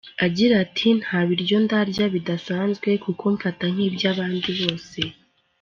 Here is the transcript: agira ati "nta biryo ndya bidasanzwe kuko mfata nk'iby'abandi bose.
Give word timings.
agira 0.25 0.53
ati 0.65 0.87
"nta 1.01 1.19
biryo 1.27 1.57
ndya 1.63 2.05
bidasanzwe 2.13 2.89
kuko 3.05 3.23
mfata 3.35 3.65
nk'iby'abandi 3.73 4.49
bose. 4.59 4.99